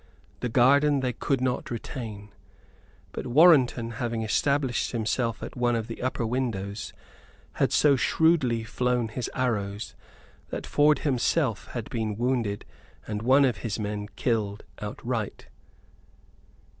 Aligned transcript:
The 0.39 0.49
garden 0.49 1.01
they 1.01 1.13
could 1.13 1.41
not 1.41 1.69
retain; 1.69 2.31
but 3.11 3.27
Warrenton, 3.27 3.91
having 3.91 4.23
established 4.23 4.93
himself 4.93 5.43
at 5.43 5.55
one 5.55 5.75
of 5.75 5.85
the 5.85 6.01
upper 6.01 6.25
windows, 6.25 6.91
had 7.51 7.71
so 7.71 7.95
shrewdly 7.95 8.63
flown 8.63 9.09
his 9.09 9.29
arrows, 9.35 9.93
that 10.49 10.65
Ford 10.65 10.99
himself 11.05 11.67
had 11.73 11.87
been 11.91 12.15
wounded 12.17 12.65
and 13.05 13.21
one 13.21 13.45
of 13.45 13.57
his 13.57 13.77
men 13.77 14.07
killed 14.15 14.63
outright. 14.79 15.49